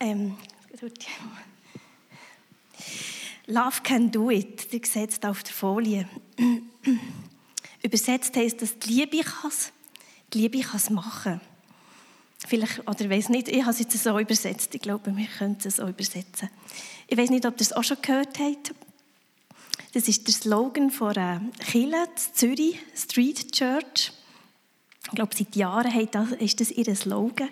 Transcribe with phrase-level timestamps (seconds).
[0.00, 0.36] Ähm,
[3.46, 6.08] Love can do it, seht es auf der Folie.
[7.82, 9.72] Übersetzt heißt das, die Liebe kann es,
[10.32, 11.40] die Liebe kann es machen.
[12.46, 15.56] Vielleicht, oder ich weiß nicht, ich habe es jetzt so übersetzt, ich glaube, wir können
[15.64, 16.50] es so übersetzen.
[17.08, 18.74] Ich weiß nicht, ob ihr es auch schon gehört habt.
[19.94, 24.12] Das ist der Slogan von einer Kirche Zürich, Street Church.
[25.06, 25.90] Ich glaube, seit Jahren
[26.38, 27.48] ist das ihr Slogan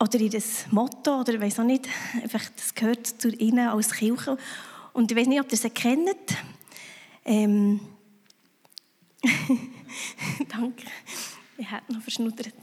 [0.00, 1.88] oder ihr Motto oder ich weiß auch nicht.
[2.22, 4.36] Einfach, das gehört zu ihnen als Kirche.
[4.92, 6.36] Und ich weiß nicht, ob ihr sie kennt.
[7.24, 7.80] Ähm
[10.48, 10.84] Danke.
[11.56, 12.54] Ich habe noch verschnuddert.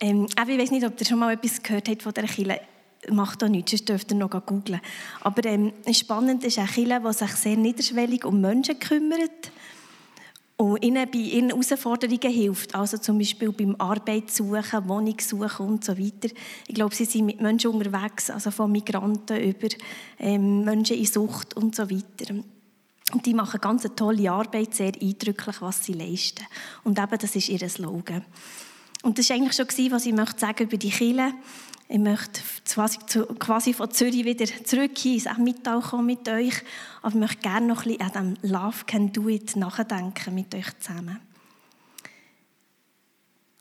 [0.00, 2.60] ähm, ich weiß nicht, ob ihr schon mal etwas gehört habt von dieser Kirche
[3.10, 4.80] macht auch nichts, sonst dürft ihr noch googeln.
[5.20, 9.52] Aber ähm, spannend ist eine Kirche, die sich sehr niederschwellig um Menschen kümmert
[10.56, 12.74] und ihnen bei ihren Herausforderungen hilft.
[12.74, 16.34] Also zum Beispiel beim Arbeitssuchen, Wohnungssuchen und so weiter.
[16.66, 19.68] Ich glaube, sie sind mit Menschen unterwegs, also von Migranten über
[20.18, 22.34] ähm, Menschen in Sucht und so weiter.
[23.12, 26.44] Und die machen ganz eine tolle Arbeit, sehr eindrücklich, was sie leisten.
[26.84, 28.24] Und eben, das ist ihr Slogan.
[29.02, 31.32] Und das war eigentlich schon, was ich möchte sagen über die Kirche.
[31.88, 32.42] Ich möchte
[33.38, 36.54] quasi, von Zürich wieder zurück ins Emmental kommen mit euch.
[37.00, 40.52] Aber ich möchte gerne noch ein bisschen an dem Love Can Do It nachdenken mit
[40.54, 41.20] euch zusammen.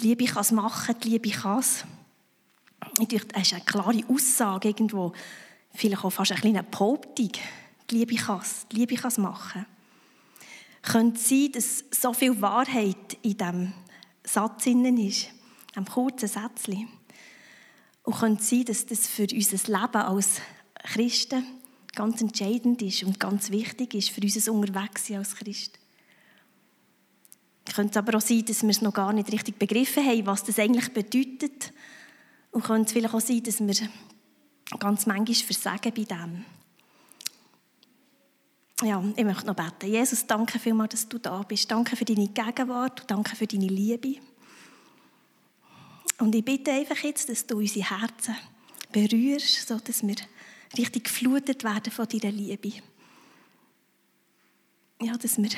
[0.02, 1.86] Die Liebe kann es machen, die Liebe kann es.
[3.00, 5.14] Ich denke, das ist eine klare Aussage irgendwo.
[5.74, 7.32] Vielleicht auch fast eine kleine Behauptung.
[7.90, 9.66] Die Liebe kann es, die Liebe kann es machen.
[10.82, 13.74] Könnte sein, dass so viel Wahrheit in diesem
[14.24, 16.90] Satz ist, in diesem kurzen Sätzchen.
[18.06, 20.42] Und könnte sein, dass das für unser Leben als
[20.84, 21.46] Christen
[21.94, 25.80] ganz entscheidend ist und ganz wichtig ist für unser Unterwegssein als Christ.
[27.74, 30.60] Könnte aber auch sein, dass wir es noch gar nicht richtig begriffen haben, was das
[30.60, 31.74] eigentlich bedeutet.
[32.52, 33.90] Und könnte vielleicht auch sein, dass wir
[34.80, 36.46] ganz manchmal versagen bei dem.
[38.84, 39.92] Ja, ich möchte noch beten.
[39.92, 41.70] Jesus, danke vielmals, dass du da bist.
[41.72, 44.18] Danke für deine Gegenwart und danke für deine Liebe.
[46.18, 48.36] Und ich bitte einfach jetzt, dass du unsere Herzen
[48.92, 50.16] berührst, sodass wir
[50.78, 52.72] richtig geflutet werden von deiner Liebe.
[55.02, 55.50] Ja, dass wir,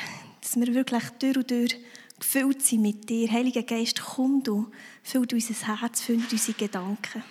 [0.42, 1.78] dass wir wirklich durch und durch
[2.20, 3.32] gefüllt sind mit dir.
[3.32, 4.72] Heiliger Geist, komm du,
[5.04, 7.24] füll unser Herz, füll unsere Gedanken.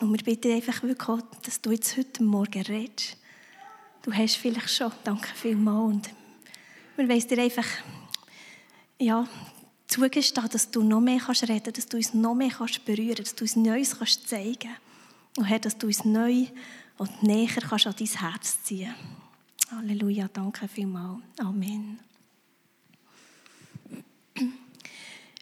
[0.00, 3.16] Und wir bitten einfach wirklich, dass du jetzt heute Morgen redest.
[4.02, 5.94] Du hast vielleicht schon, danke vielmals.
[5.94, 6.10] Und
[6.96, 7.66] wir wollen dir einfach
[8.98, 9.26] ja,
[9.90, 13.34] zugestehen, dass du noch mehr kannst reden dass du uns noch mehr kannst berühren dass
[13.34, 14.74] du uns Neues kannst zeigen
[15.36, 16.46] Und Herr, dass du uns neu
[16.98, 18.94] und näher kannst an dein Herz ziehen
[19.70, 21.22] Halleluja, danke vielmals.
[21.38, 22.00] Amen.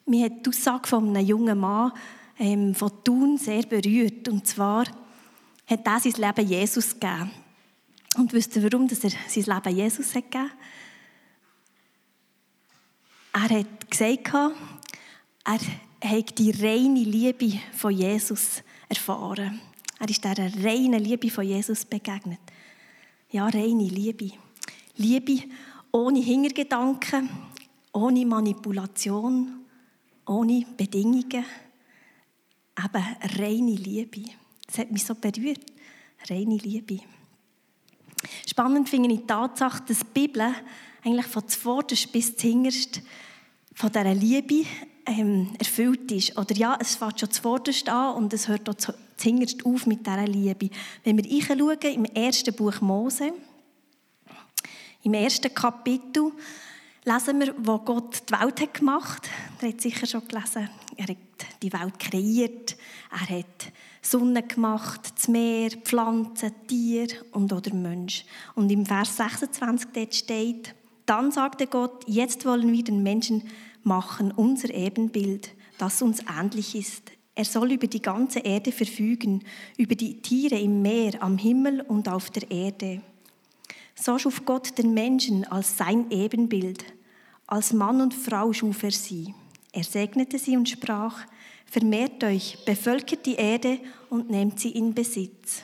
[0.05, 1.93] Mir hat die Aussage von einem jungen Mann
[2.39, 4.29] ähm, von Thun sehr berührt.
[4.29, 4.85] Und zwar
[5.67, 7.31] hat er sein Leben Jesus gegeben.
[8.17, 10.51] Und wisst ihr, warum dass er sein Leben Jesus hat gegeben
[13.33, 14.35] er hat gesagt,
[15.45, 15.59] er
[16.01, 19.61] hat die reine Liebe von Jesus erfahren.
[19.99, 22.41] Er ist dieser reinen Liebe von Jesus begegnet.
[23.31, 24.31] Ja, reine Liebe.
[24.97, 25.43] Liebe
[25.93, 27.29] ohne Hintergedanken,
[27.93, 29.65] ohne Manipulation,
[30.27, 31.45] ohne Bedingungen.
[32.85, 33.05] Eben
[33.39, 34.25] reine Liebe.
[34.67, 35.65] Das hat mich so berührt.
[36.29, 37.01] Reine Liebe.
[38.47, 40.55] Spannend finde ich die Tatsache, dass die Bibel
[41.09, 43.03] eigentlich von zuvorderst bis zuhinterst
[43.75, 44.67] von dieser Liebe
[45.07, 46.37] ähm, erfüllt ist.
[46.37, 48.75] Oder ja, es fängt schon zuvorderst an und es hört auch
[49.17, 50.71] zuhinterst auf mit dieser Liebe.
[51.05, 53.33] Wenn wir reinschauen, im ersten Buch Mose,
[55.03, 56.33] im ersten Kapitel,
[57.05, 59.63] lesen wir, wo Gott die Welt hat gemacht hat.
[59.63, 60.69] Ihr habt sicher schon gelesen.
[60.97, 61.17] Er hat
[61.63, 62.77] die Welt kreiert.
[63.11, 68.25] Er hat Sonne gemacht, das Meer, Pflanzen, Tiere und oder Mensch.
[68.55, 70.75] Und im Vers 26 dort steht,
[71.09, 73.43] dann sagte Gott, jetzt wollen wir den Menschen
[73.83, 77.13] machen, unser Ebenbild, das uns ähnlich ist.
[77.35, 79.45] Er soll über die ganze Erde verfügen,
[79.77, 83.01] über die Tiere im Meer, am Himmel und auf der Erde.
[83.95, 86.85] So schuf Gott den Menschen als sein Ebenbild.
[87.47, 89.35] Als Mann und Frau schuf er sie.
[89.73, 91.27] Er segnete sie und sprach,
[91.71, 93.79] Vermehrt euch, bevölkert die Erde
[94.09, 95.63] und nehmt sie in Besitz.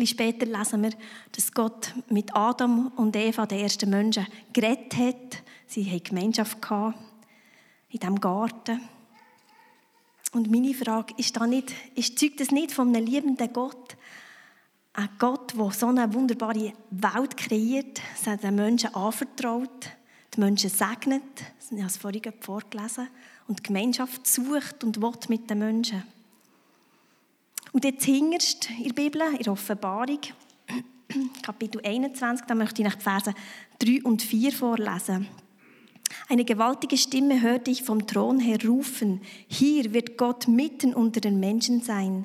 [0.00, 0.92] Bisschen später lesen wir,
[1.32, 6.56] dass Gott mit Adam und Eva, den ersten Menschen, geredet hat Sie hatten Gemeinschaft
[7.90, 8.80] in diesem Garten.
[10.32, 13.96] Und meine Frage ist da nicht, ist, zeugt das nicht von einem liebenden Gott?
[14.94, 19.90] Ein Gott, der so eine wunderbare Welt kreiert, hat den Menschen anvertraut,
[20.34, 21.22] die Menschen segnet,
[21.70, 23.08] ich habe es vorhin vorgelesen,
[23.48, 26.04] und Gemeinschaft sucht und will mit den Menschen.
[27.72, 30.20] Und jetzt hinterst in der Bibel, in der Offenbarung,
[31.42, 33.32] Kapitel 21, da möchte ich nach Verse
[33.78, 35.28] 3 und 4 vorlesen.
[36.28, 41.38] Eine gewaltige Stimme hörte ich vom Thron her rufen, hier wird Gott mitten unter den
[41.38, 42.24] Menschen sein.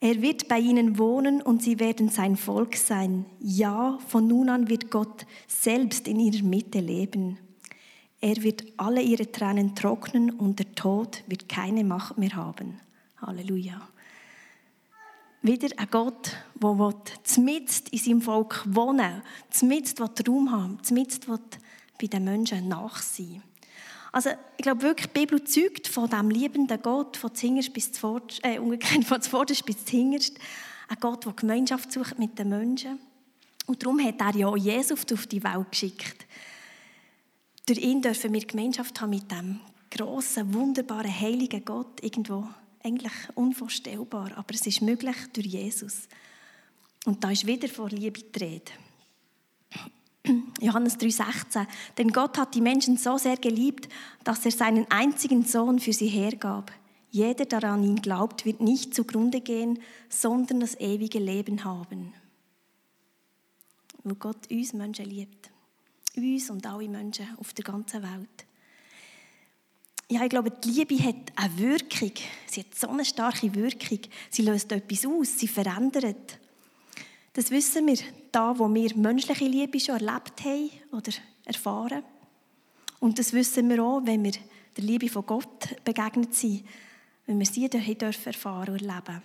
[0.00, 3.24] Er wird bei ihnen wohnen und sie werden sein Volk sein.
[3.38, 7.38] Ja, von nun an wird Gott selbst in ihrer Mitte leben.
[8.20, 12.80] Er wird alle ihre Tränen trocknen und der Tod wird keine Macht mehr haben.
[13.20, 13.91] Halleluja.
[15.42, 16.94] Wieder ein Gott, der
[17.24, 23.42] zmitzt in seinem Volk wohnen, zmitzt Raum haben, zmitzt bei den Menschen nachsehen.
[24.12, 28.44] Also ich glaube wirklich, die Bibel zeugt von dem liebenden Gott, von Zingerst bis zuvorderst,
[28.44, 28.58] äh,
[29.66, 30.38] bis Zingerst.
[30.88, 33.00] Ein Gott, der Gemeinschaft sucht mit den Menschen.
[33.66, 36.26] Und darum hat er ja auch Jesus auf die Welt geschickt.
[37.66, 39.60] Durch ihn dürfen wir Gemeinschaft haben mit dem
[39.90, 42.02] großen, wunderbaren, heiligen Gott.
[42.02, 42.46] Irgendwo
[42.84, 46.08] eigentlich unvorstellbar, aber es ist möglich durch Jesus.
[47.04, 48.72] Und da ist wieder vor Liebe die Rede.
[50.60, 51.66] Johannes 3,16.
[51.98, 53.88] Denn Gott hat die Menschen so sehr geliebt,
[54.22, 56.72] dass er seinen einzigen Sohn für sie hergab.
[57.10, 62.14] Jeder, der an ihn glaubt, wird nicht zugrunde gehen, sondern das ewige Leben haben.
[64.04, 65.50] Weil Gott uns Menschen liebt.
[66.16, 68.46] Uns und alle Menschen auf der ganzen Welt.
[70.12, 72.12] Ja, ich glaube, die Liebe hat eine Wirkung.
[72.46, 74.00] Sie hat so eine starke Wirkung.
[74.28, 76.38] Sie löst etwas aus, sie verändert.
[77.32, 77.96] Das wissen wir
[78.30, 81.12] da, wo wir menschliche Liebe schon erlebt haben oder
[81.46, 82.02] erfahren.
[83.00, 84.32] Und das wissen wir auch, wenn wir
[84.76, 86.62] der Liebe von Gott begegnet sind,
[87.24, 89.22] wenn wir sie dürfen erfahren und erleben.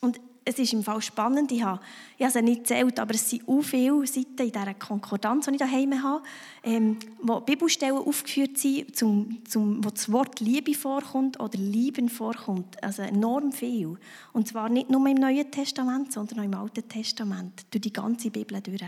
[0.00, 1.80] Und es ist im Fall spannend, ich habe,
[2.16, 5.52] ich habe es nicht gezählt, aber es sind auch viele Seiten in dieser Konkordanz, die
[5.52, 6.22] ich daheim habe,
[6.62, 12.82] ähm, wo Bibelstellen aufgeführt sind, zum, zum, wo das Wort Liebe vorkommt oder Lieben vorkommt.
[12.82, 13.98] Also enorm viel.
[14.32, 18.30] Und zwar nicht nur im Neuen Testament, sondern auch im Alten Testament, durch die ganze
[18.30, 18.82] Bibel durch.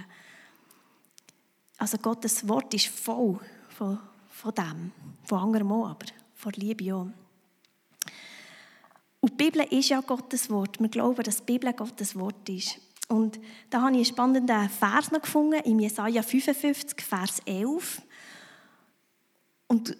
[1.77, 3.99] Also Gottes Wort ist voll von,
[4.31, 4.93] von dem,
[5.25, 7.09] von anderem auch, aber von Liebe auch.
[9.21, 10.81] Und die Bibel ist ja Gottes Wort.
[10.81, 12.79] Wir glauben, dass die Bibel Gottes Wort ist.
[13.09, 18.03] Und da habe ich einen spannenden Vers noch gefunden, in Jesaja 55, Vers 11.
[19.67, 19.97] Und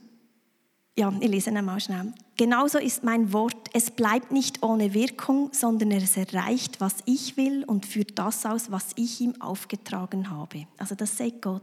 [0.97, 2.13] ja, ich lese ihn mal schnell.
[2.41, 7.65] Genauso ist mein Wort, es bleibt nicht ohne Wirkung, sondern es erreicht, was ich will
[7.65, 10.67] und führt das aus, was ich ihm aufgetragen habe.
[10.79, 11.61] Also das sagt Gott.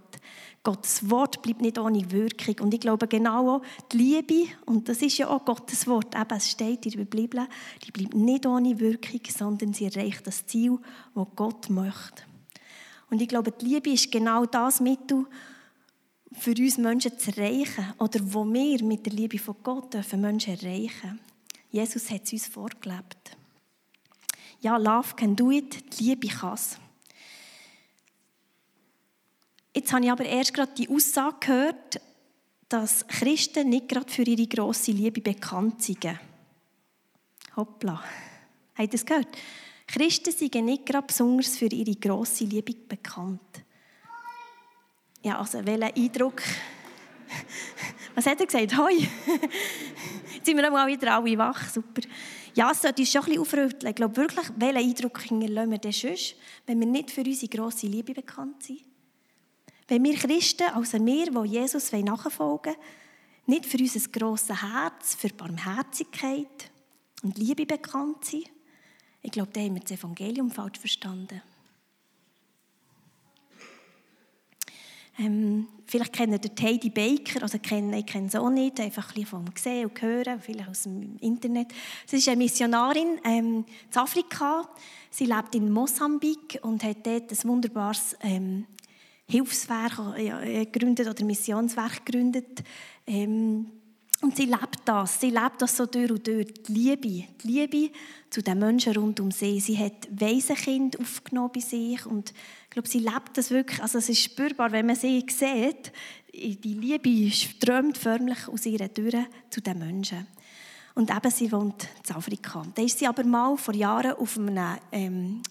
[0.62, 2.60] Gottes Wort bleibt nicht ohne Wirkung.
[2.62, 6.38] Und ich glaube genau auch, die Liebe, und das ist ja auch Gottes Wort, eben,
[6.38, 7.48] es steht in der Bibel,
[7.84, 10.78] die bleibt nicht ohne Wirkung, sondern sie erreicht das Ziel,
[11.16, 12.22] das Gott möchte.
[13.10, 15.26] Und ich glaube, die Liebe ist genau das Mittel,
[16.32, 20.54] für uns Menschen zu erreichen oder wo wir mit der Liebe von Gott dürfen Menschen
[20.54, 21.20] erreichen.
[21.72, 23.38] Jesus hat es uns vorgelebt.
[24.62, 26.58] Ja, Love can do it, die Liebe kann.
[29.76, 32.02] Jetzt habe ich aber erst gerade die Aussage gehört,
[32.68, 36.20] dass Christen nicht gerade für ihre grosse Liebe bekannt sind.
[37.56, 38.04] Hoppla.
[38.76, 39.28] Habt ihr das gehört?
[39.86, 43.40] Christen sind nicht gerade besonders für ihre grosse Liebe bekannt.
[45.28, 46.42] Ja, also welchen Eindruck...
[48.16, 48.78] Was hat er gesagt?
[48.78, 48.94] Hoi!
[50.34, 52.02] Jetzt sind wir mal wieder alle wach, super.
[52.56, 53.90] Ja, es sollte uns schon ein bisschen aufrütteln.
[53.90, 56.36] Ich glaube wirklich, welchen Eindruck hinterlassen wir denn sonst,
[56.66, 58.80] wenn wir nicht für unsere grosse Liebe bekannt sind?
[59.90, 62.78] Wenn wir Christen, also wir, die Jesus nachfolgen wollen,
[63.48, 66.72] nicht für unser grosses Herz, für Barmherzigkeit
[67.22, 68.50] und Liebe bekannt sind,
[69.22, 71.42] ich glaube, da haben wir das Evangelium falsch verstanden.
[75.20, 79.14] Ähm, vielleicht kennt ihr Heidi Baker, also kennen, ich kenne sie auch nicht, einfach ein
[79.14, 81.68] bisschen vom Sehen und Hören, vielleicht aus dem Internet.
[82.06, 84.70] Sie ist eine Missionarin ähm, in Afrika.
[85.10, 88.66] Sie lebt in Mosambik und hat dort ein wunderbares ähm,
[89.28, 92.64] Hilfswerk äh, gegründet oder Missionswerk gegründet.
[93.08, 93.72] Ähm,
[94.22, 97.92] und sie lebt das, sie lebt das so durch und durch, die Liebe, die Liebe
[98.30, 99.60] zu den Menschen rund um sie.
[99.60, 102.32] Sie hat Waisenkind aufgenommen bei sich und
[102.64, 105.92] ich glaube, sie lebt das wirklich, also es ist spürbar, wenn man sie sieht,
[106.34, 110.28] die Liebe strömt förmlich aus ihrer Tür zu den Menschen.
[110.96, 112.66] Und eben, sie wohnt in Afrika.
[112.74, 115.42] Da ist sie aber mal vor Jahren auf einem ähm,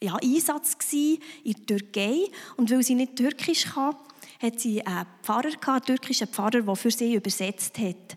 [0.00, 3.96] ja, Einsatz in der Türkei und weil sie nicht Türkisch kann,
[4.44, 8.16] hat sie einen Pfarrer gehabt, einen türkischen Pfarrer, der für sie übersetzt hat.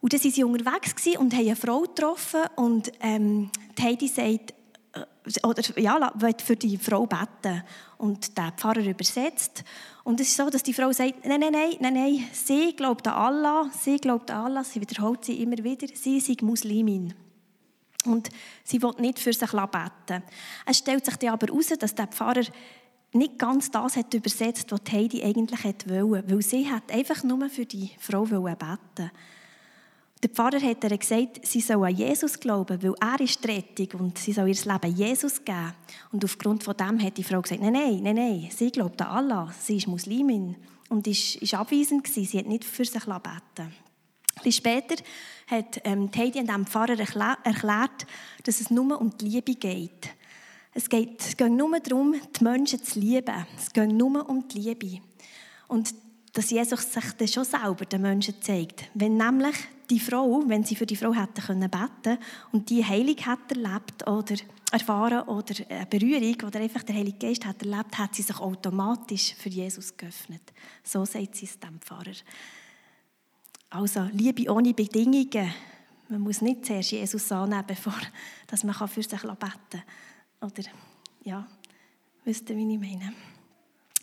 [0.00, 4.54] Und dann waren sie unterwegs und haben eine Frau getroffen und ähm, Heidi sagt,
[4.92, 6.12] äh, oder ja,
[6.44, 7.62] für die Frau beten.
[7.98, 9.64] Und der Pfarrer übersetzt.
[10.04, 13.06] Und es ist so, dass die Frau sagt, nein, nein, nein, nein, nein, sie glaubt
[13.08, 17.14] an Allah, sie glaubt an Allah, sie wiederholt sie immer wieder, sie ist Muslimin.
[18.04, 18.30] Und
[18.62, 20.22] sie will nicht für sich beten.
[20.64, 22.44] Es stellt sich dann aber heraus, dass der Pfarrer
[23.12, 26.30] nicht ganz das hat übersetzt, was Heidi eigentlich wollte.
[26.30, 29.10] Weil sie hat einfach nur für die Frau beten
[30.22, 34.00] der Pfarrer hat ihr gesagt, sie soll an Jesus glauben, weil er ist die Rettung
[34.00, 35.72] und sie soll ihr Leben Jesus geben.
[36.10, 39.08] Und aufgrund von dem hat die Frau gesagt, nein, nein, nein, nein, sie glaubt an
[39.08, 40.56] Allah, sie ist Muslimin
[40.88, 43.22] und ist, ist abweisend gewesen, sie hat nicht für sich beten
[43.58, 43.72] Ein
[44.34, 44.96] bisschen später
[45.46, 48.06] hat ähm, Heidi dem Pfarrer erklärt,
[48.44, 50.10] dass es nur um die Liebe geht.
[50.78, 53.34] Es geht, es geht nur darum, die Menschen zu lieben.
[53.56, 55.02] Es geht nur um die Liebe.
[55.66, 55.92] Und
[56.34, 58.84] dass Jesus sich dann schon selber den Menschen zeigt.
[58.94, 59.56] Wenn nämlich
[59.90, 62.18] die Frau, wenn sie für die Frau hätte können beten
[62.52, 64.36] und die Heilung hat erlebt oder
[64.70, 69.34] erfahren oder eine Berührung oder einfach der Heilige Geist hat erlebt, hat sie sich automatisch
[69.34, 70.52] für Jesus geöffnet.
[70.84, 72.14] So sagt sie es dem Pfarrer.
[73.70, 75.52] Also Liebe ohne Bedingungen.
[76.08, 77.98] Man muss nicht zuerst Jesus annehmen, bevor
[78.46, 79.82] dass man für sich beten kann.
[80.40, 80.64] Oder,
[81.24, 81.46] ja,
[82.24, 83.12] wisst ihr, wie ich meine?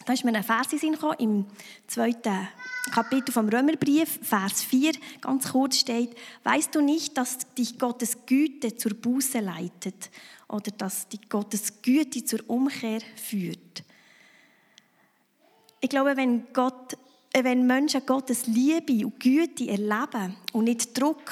[0.05, 1.45] Da ist mir ein Vers in im
[1.87, 2.47] zweiten
[2.91, 8.75] Kapitel vom Römerbrief, Vers 4, ganz kurz steht, weißt du nicht, dass dich Gottes Güte
[8.75, 10.11] zur Buße leitet
[10.47, 13.83] oder dass die Gottes Güte zur Umkehr führt?
[15.81, 16.93] Ich glaube, wenn, Gott,
[17.33, 21.31] äh, wenn Menschen Gottes Liebe und Güte erleben und nicht Druck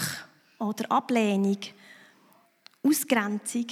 [0.57, 1.59] oder Ablehnung,
[2.83, 3.67] Ausgrenzung,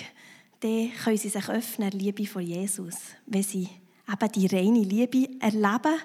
[0.61, 3.67] dann können sie sich öffnen, Liebe von Jesus, wenn sie
[4.07, 5.99] eben die reine Liebe erleben.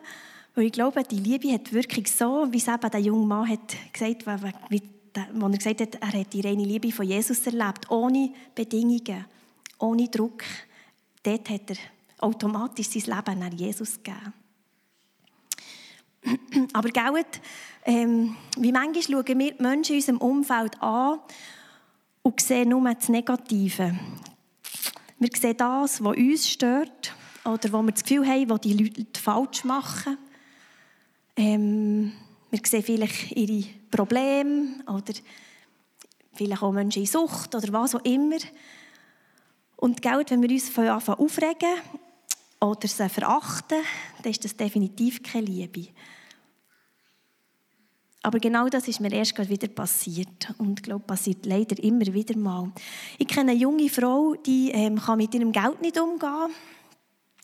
[0.54, 3.76] Weil ich glaube, die Liebe hat wirklich so, wie es eben der junge Mann hat
[3.92, 4.82] gesagt hat, wie
[5.14, 9.26] er gesagt hat, er hat die reine Liebe von Jesus erlebt, ohne Bedingungen,
[9.78, 10.42] ohne Druck.
[11.22, 11.76] Dort hat er
[12.18, 14.32] automatisch sein Leben an Jesus gegeben.
[16.72, 17.25] Aber gell,
[17.84, 21.18] ähm, wie manchmal schauen wir die Menschen in unserem Umfeld an
[22.22, 23.94] und sehen nur das Negative.
[25.18, 29.20] Wir sehen das, was uns stört oder wo wir das Gefühl haben, was die Leute
[29.20, 30.18] falsch machen.
[31.37, 32.12] Ähm,
[32.50, 35.14] wir sehen vielleicht ihre Probleme oder
[36.35, 38.37] vielleicht auch Menschen in Sucht oder was auch immer.
[39.76, 41.80] Und Geld, wenn wir uns anfangen aufregen
[42.61, 43.78] oder sie verachten,
[44.23, 45.88] dann ist das definitiv keine Liebe.
[48.26, 50.52] Aber genau das ist mir erst gerade wieder passiert.
[50.59, 52.73] Und ich glaube, passiert leider immer wieder mal.
[53.18, 56.50] Ich kenne eine junge Frau, die ähm, kann mit ihrem Geld nicht umgehen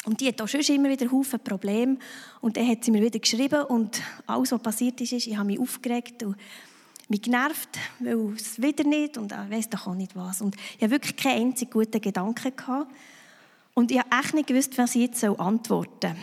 [0.04, 1.98] und die hat auch schon immer wieder Haufen Probleme.
[2.40, 5.46] Und dann hat sie mir wieder geschrieben und alles, was passiert ist, ist, ich habe
[5.46, 6.34] mich aufgeregt und
[7.06, 10.40] mich genervt, weil es wieder nicht und ich weiß doch auch nicht was.
[10.40, 12.56] Und ich hatte wirklich keinen einzigen guten Gedanken.
[12.56, 12.90] Gehabt.
[13.74, 16.16] Und ich habe echt nicht gewusst, was ich jetzt antworten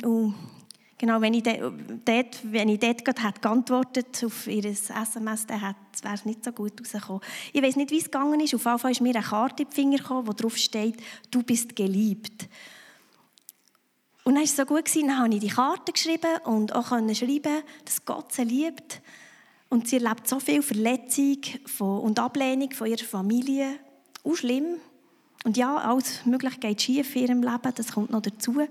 [0.00, 0.10] soll.
[0.10, 0.53] Und
[1.04, 6.14] genau, wenn ich dort, wenn ich dort gerade hätte geantwortet auf ihr SMS, dann wäre
[6.14, 7.20] es nicht so gut rausgekommen.
[7.52, 8.54] Ich weiß nicht, wie es gegangen ist.
[8.54, 10.96] Auf jeden Fall ist mir eine Karte in die Finger gekommen, wo drauf steht,
[11.30, 12.48] du bist geliebt.
[14.24, 17.62] Und dann war es so gut, dann habe ich die Karte geschrieben und auch schreiben,
[17.84, 19.02] dass Gott sie liebt.
[19.68, 21.38] Und sie erlebt so viel Verletzung
[21.78, 23.78] und Ablehnung von ihrer Familie.
[24.22, 24.76] Auch schlimm.
[25.44, 28.66] Und ja, alles Mögliche geht schief in ihrem Leben, das kommt noch dazu.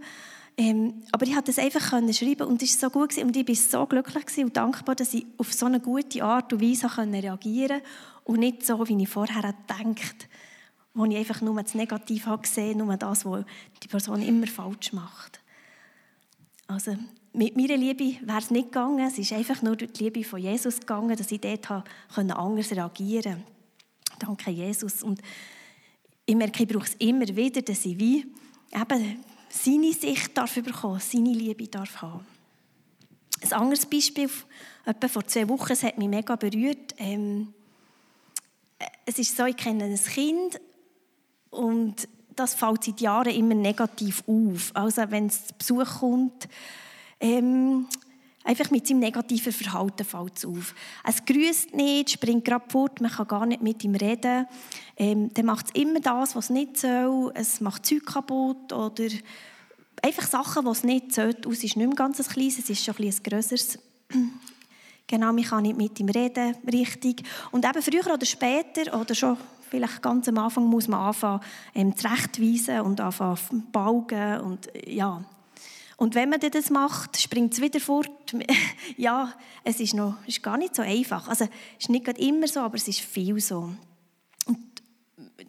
[0.56, 3.56] Ähm, aber ich konnte es einfach schreiben und es war so gut und ich war
[3.56, 7.84] so glücklich und dankbar, dass ich auf so eine gute Art und Weise reagieren konnte
[8.26, 10.28] und nicht so, wie ich vorher gedacht
[10.94, 13.46] wo ich einfach nur das Negative gesehen habe, nur das, was
[13.82, 15.40] die Person immer falsch macht.
[16.68, 16.96] Also
[17.34, 19.06] mit meiner Liebe wäre es nicht gegangen.
[19.08, 21.84] Es ist einfach nur durch die Liebe von Jesus gegangen, dass ich dort
[22.16, 24.20] anders reagieren konnte.
[24.20, 25.02] Danke, Jesus.
[25.02, 25.20] Und
[26.26, 28.26] ich merke, ich brauche es immer wieder, dass ich wie
[28.72, 32.26] eben seine Sicht darf bekommen, seine Liebe darf haben.
[33.42, 34.30] Ein anderes Beispiel,
[34.86, 36.96] etwa vor zwei Wochen, es hat mich mega berührt.
[36.98, 37.54] Ähm,
[39.06, 40.60] es ist so, ich kenne ein Kind
[41.52, 44.72] und das fällt seit Jahren immer negativ auf.
[44.74, 46.48] Also wenn es zu Besuch kommt,
[47.20, 47.88] ähm,
[48.44, 50.76] einfach mit seinem negativen Verhalten fällt es auf.
[51.04, 54.48] Es grüßt nicht, springt gerade fort, man kann gar nicht mit ihm reden.
[54.98, 57.32] Ähm, dann macht es immer das, was es nicht soll.
[57.36, 59.06] Es macht Zeug kaputt oder
[60.02, 61.50] einfach Sachen, die es nicht sollte.
[61.50, 63.80] Es ist nicht mehr ganz ein kleines, es ist schon ein, ein grösseres.
[65.08, 67.24] genau, man kann nicht mit ihm reden, richtig.
[67.52, 69.38] Und eben früher oder später oder schon
[69.70, 71.42] vielleicht ganz am Anfang muss man anfangen,
[71.74, 75.24] ähm, zurechtweisen und anfangen baugen und ja.
[75.98, 78.10] Und wenn man das macht, springt es wieder fort.
[78.98, 79.34] ja,
[79.64, 81.28] es ist, noch, ist gar nicht so einfach.
[81.28, 83.74] Also, es ist nicht immer so, aber es ist viel so.
[84.46, 84.60] Und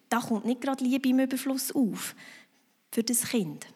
[0.08, 2.14] da kommt nicht gerade Liebe im Überfluss auf
[2.92, 3.66] für das Kind.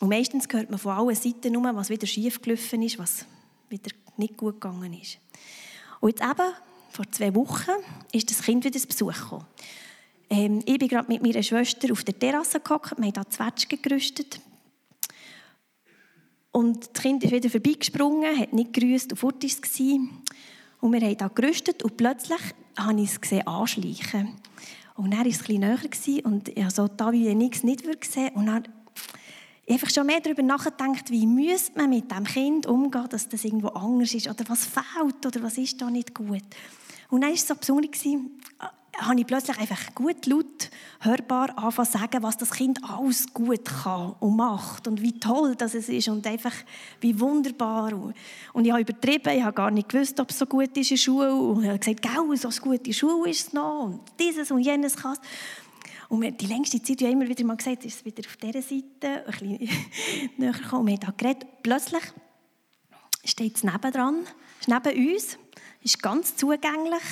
[0.00, 3.26] Und meistens hört man von allen Seiten nur, was wieder schief gelaufen ist, was
[3.68, 5.18] wieder nicht gut gegangen ist.
[6.00, 6.52] Und jetzt eben,
[6.90, 7.70] vor zwei Wochen,
[8.12, 9.46] ist das Kind wieder zu Besuch gekommen.
[10.30, 13.80] Ähm, ich bin gerade mit meiner Schwester auf der Terrasse gehockt, wir haben hier Zwetschgen
[13.80, 14.40] gerüstet.
[16.54, 19.60] Und das Kind ist wieder vorbeigesprungen, hat nicht grüßt und fort es.
[19.80, 22.38] Und wir haben da gerüstet und plötzlich
[22.78, 24.36] habe ich es gesehen anschleichen.
[24.94, 28.30] Und dann war es ein näher und ich habe so da wie nichts nicht gesehen.
[28.34, 28.68] Und dann
[29.68, 33.68] einfach schon mehr darüber nachgedacht, wie müsste man mit dem Kind umgehen, dass das irgendwo
[33.70, 36.44] anders ist oder was fehlt oder was ist da nicht gut.
[37.10, 38.00] Und dann war es so besonders,
[38.98, 40.70] habe ich plötzlich einfach gut laut
[41.00, 45.74] hörbar anfangen sagen, was das Kind alles gut kann und macht und wie toll das
[45.74, 46.54] ist und einfach
[47.00, 47.92] wie wunderbar.
[48.52, 50.96] Und ich habe übertrieben, ich habe gar nicht gewusst, ob es so gut ist in
[50.96, 53.84] der Schule und ich habe gesagt, «Gau, so gut in der Schule ist es noch
[53.84, 55.16] und dieses und jenes kann
[56.08, 58.62] und wir, die längste Zeit, ja immer wieder mal gesagt, ist es wieder auf dieser
[58.62, 59.58] Seite, ein bisschen
[60.36, 60.86] näher gekommen.
[60.86, 61.46] Wir haben da geredet.
[61.62, 62.02] Plötzlich
[63.24, 64.20] steht es nebendran,
[64.60, 65.38] ist neben uns,
[65.82, 67.02] ist ganz zugänglich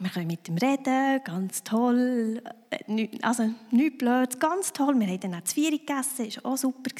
[0.00, 2.42] wir können mit ihm reden, ganz toll.
[2.70, 4.98] Äh, also nichts blöd, ganz toll.
[4.98, 6.90] Wir haben dann auch Zwiebeln gegessen, das war auch super.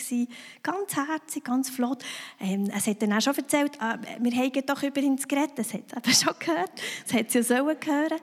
[0.62, 2.04] Ganz herzig, ganz flott.
[2.38, 5.52] Ähm, es hat dann auch schon erzählt, äh, wir haben doch über ihn geredet.
[5.56, 6.72] Das hat eben schon gehört.
[7.04, 8.20] Das hat sie ja sollen hören.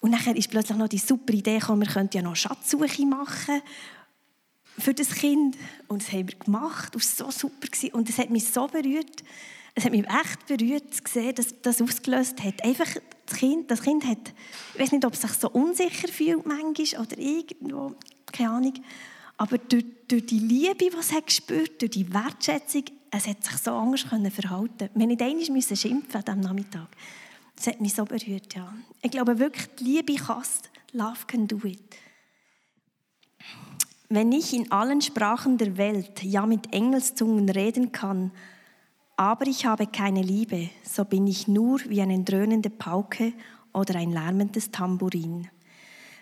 [0.00, 3.62] Und dann ist plötzlich noch die super Idee gekommen, wir könnten ja noch Schatzsuche machen
[4.78, 5.56] für das Kind.
[5.88, 6.94] Und das haben wir gemacht.
[6.94, 7.68] Das war so super.
[7.94, 9.24] Und es hat mich so berührt.
[9.74, 12.64] Es hat mich echt berührt zu sehen, dass das ausgelöst hat.
[12.64, 12.88] Einfach
[13.26, 14.32] das Kind, das Kind hat,
[14.74, 17.94] ich weiß nicht, ob es sich so unsicher fühlt manchmal oder irgendwo,
[18.32, 18.74] keine Ahnung,
[19.36, 23.56] aber durch, durch die Liebe, die es hat gespürt, durch die Wertschätzung, es hat sich
[23.56, 24.90] so anders können verhalten.
[24.94, 26.88] Wir nicht einmal schimpfen an diesem Nachmittag.
[27.56, 28.72] Das hat mich so berührt, ja.
[29.02, 30.42] Ich glaube wirklich, die Liebe kann
[30.92, 31.96] Love can do it.
[34.08, 38.32] Wenn ich in allen Sprachen der Welt, ja mit Engelszungen reden kann,
[39.20, 43.34] aber ich habe keine Liebe, so bin ich nur wie eine dröhnende Pauke
[43.74, 45.46] oder ein lärmendes Tambourin.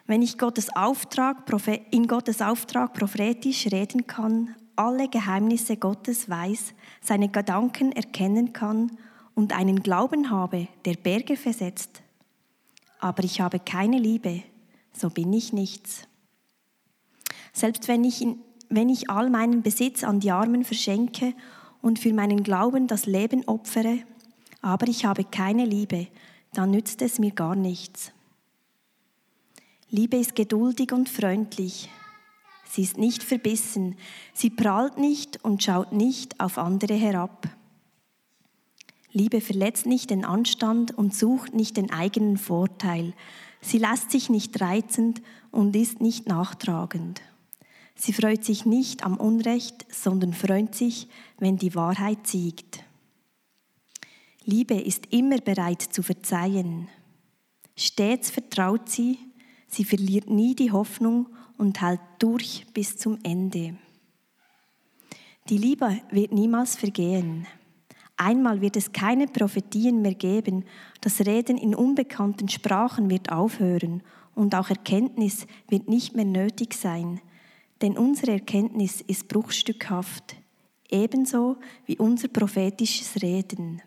[0.08, 1.44] Wenn ich Gottes Auftrag,
[1.92, 8.90] in Gottes Auftrag prophetisch reden kann, alle Geheimnisse Gottes weiß, seine Gedanken erkennen kann
[9.36, 12.02] und einen Glauben habe, der Berge versetzt,
[12.98, 14.42] aber ich habe keine Liebe,
[14.92, 16.02] so bin ich nichts.
[17.52, 18.26] Selbst wenn ich,
[18.70, 21.34] wenn ich all meinen Besitz an die Armen verschenke
[21.82, 23.98] und für meinen Glauben das Leben opfere,
[24.60, 26.08] aber ich habe keine Liebe,
[26.52, 28.12] dann nützt es mir gar nichts.
[29.90, 31.88] Liebe ist geduldig und freundlich.
[32.70, 33.96] Sie ist nicht verbissen,
[34.34, 37.48] sie prahlt nicht und schaut nicht auf andere herab.
[39.12, 43.14] Liebe verletzt nicht den Anstand und sucht nicht den eigenen Vorteil.
[43.62, 47.22] Sie lässt sich nicht reizend und ist nicht nachtragend.
[48.00, 51.08] Sie freut sich nicht am Unrecht, sondern freut sich,
[51.38, 52.84] wenn die Wahrheit siegt.
[54.44, 56.86] Liebe ist immer bereit zu verzeihen.
[57.76, 59.18] Stets vertraut sie,
[59.66, 61.26] sie verliert nie die Hoffnung
[61.58, 63.76] und hält durch bis zum Ende.
[65.48, 67.48] Die Liebe wird niemals vergehen.
[68.16, 70.64] Einmal wird es keine Prophetien mehr geben,
[71.00, 74.04] das Reden in unbekannten Sprachen wird aufhören
[74.36, 77.20] und auch Erkenntnis wird nicht mehr nötig sein,
[77.80, 80.36] denn unsere Erkenntnis ist bruchstückhaft,
[80.90, 83.82] ebenso wie unser prophetisches Reden.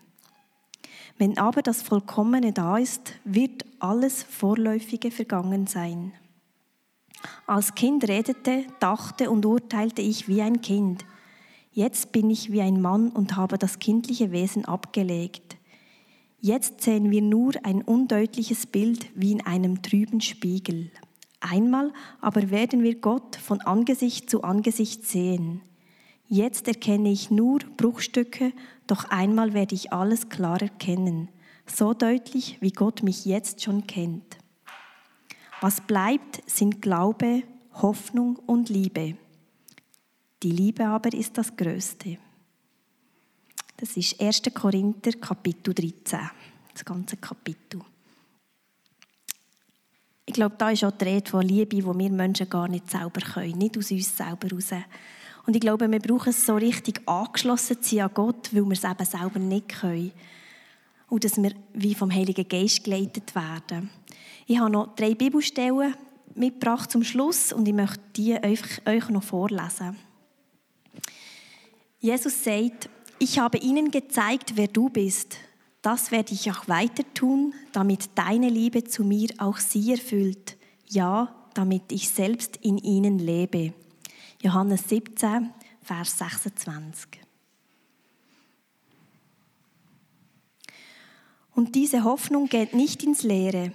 [1.18, 6.12] Wenn aber das Vollkommene da ist, wird alles Vorläufige vergangen sein.
[7.46, 11.04] Als Kind redete, dachte und urteilte ich wie ein Kind.
[11.70, 15.56] Jetzt bin ich wie ein Mann und habe das kindliche Wesen abgelegt.
[16.40, 20.90] Jetzt sehen wir nur ein undeutliches Bild wie in einem trüben Spiegel.
[21.42, 25.60] Einmal aber werden wir Gott von Angesicht zu Angesicht sehen.
[26.28, 28.52] Jetzt erkenne ich nur Bruchstücke,
[28.86, 31.28] doch einmal werde ich alles klar erkennen,
[31.66, 34.38] so deutlich, wie Gott mich jetzt schon kennt.
[35.60, 37.42] Was bleibt, sind Glaube,
[37.74, 39.16] Hoffnung und Liebe.
[40.44, 42.18] Die Liebe aber ist das Größte.
[43.78, 44.42] Das ist 1.
[44.54, 46.20] Korinther Kapitel 13,
[46.72, 47.80] das ganze Kapitel.
[50.24, 53.20] Ich glaube, da ist auch die Rede von Liebe, die wir Menschen gar nicht selber
[53.20, 54.70] können, nicht aus uns selber heraus.
[55.46, 58.72] Und ich glaube, wir brauchen es so richtig angeschlossen zu sein an Gott, weil wir
[58.72, 60.12] es eben selber nicht können.
[61.08, 63.90] Und dass wir wie vom Heiligen Geist geleitet werden.
[64.46, 65.94] Ich habe noch drei Bibelstellen
[66.34, 69.96] mitgebracht zum Schluss und ich möchte die euch noch vorlesen.
[71.98, 75.36] Jesus sagt, ich habe ihnen gezeigt, wer du bist.
[75.82, 80.56] Das werde ich auch weiter tun, damit deine Liebe zu mir auch sie erfüllt.
[80.86, 83.74] Ja, damit ich selbst in ihnen lebe.
[84.40, 85.50] Johannes 17,
[85.82, 87.08] Vers 26.
[91.54, 93.72] Und diese Hoffnung geht nicht ins Leere,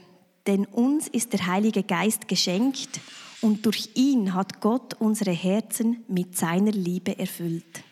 [0.48, 3.02] denn uns ist der Heilige Geist geschenkt
[3.42, 7.84] und durch ihn hat Gott unsere Herzen mit seiner Liebe erfüllt.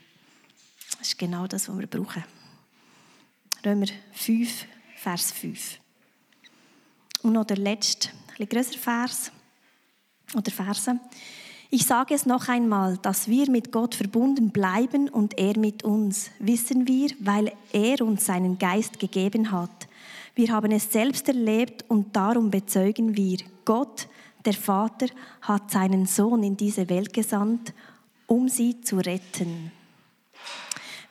[0.97, 2.23] Das ist genau das, was wir brauchen.
[3.65, 5.79] Römer 5, Vers 5.
[7.23, 9.31] Und noch der letzte, ein größere Vers
[10.35, 10.99] oder Verse.
[11.71, 16.29] Ich sage es noch einmal, dass wir mit Gott verbunden bleiben und er mit uns,
[16.37, 19.87] wissen wir, weil er uns seinen Geist gegeben hat.
[20.35, 24.07] Wir haben es selbst erlebt und darum bezeugen wir, Gott,
[24.45, 25.07] der Vater,
[25.41, 27.73] hat seinen Sohn in diese Welt gesandt,
[28.27, 29.71] um sie zu retten.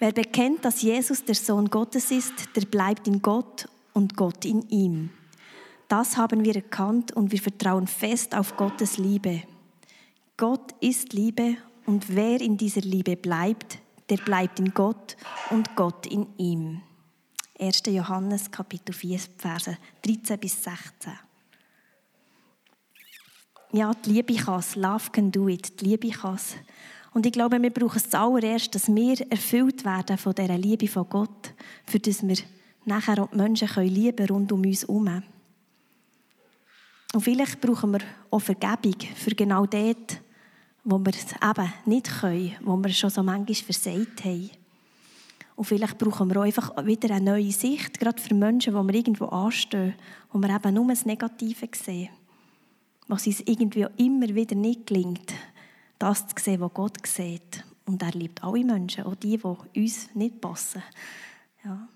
[0.04, 4.68] Wer bekennt, dass Jesus der Sohn Gottes ist, der bleibt in Gott und Gott in
[4.68, 5.08] ihm.
[5.88, 9.44] Das haben wir erkannt und wir vertrauen fest auf Gottes Liebe.
[10.36, 13.78] Gott ist Liebe und wer in dieser Liebe bleibt,
[14.10, 15.16] der bleibt in Gott
[15.48, 16.82] und Gott in ihm.
[17.58, 17.84] 1.
[17.86, 21.14] Johannes Kapitel 4, Verse 13 bis 16.
[23.72, 24.76] Ja, die Liebe kann es.
[24.76, 25.80] Love can do it.
[25.80, 26.56] Die Liebe kann es.
[27.14, 31.08] Und ich glaube, wir brauchen es zuallererst, dass wir erfüllt werden von dieser Liebe von
[31.08, 31.54] Gott,
[31.86, 32.36] für das wir
[32.84, 35.22] nachher auch die Menschen können lieben rund um uns herum.
[37.14, 38.00] Und vielleicht brauchen wir
[38.32, 40.20] auch Vergebung für genau dort,
[40.82, 44.50] wo wir es eben nicht können, wo wir schon so manchmal versagt haben.
[45.54, 48.94] Und vielleicht brauchen wir auch einfach wieder eine neue Sicht, gerade für Menschen, die wir
[48.94, 49.94] irgendwo anstehen,
[50.32, 52.08] wo wir eben nur das Negative sehen.
[53.06, 55.32] Was uns irgendwie auch immer wieder nicht gelingt,
[56.04, 57.64] das zu sehen, was Gott sieht.
[57.86, 60.82] Und er liebt alle Menschen, auch die, die uns nicht passen.
[61.64, 61.88] Ja.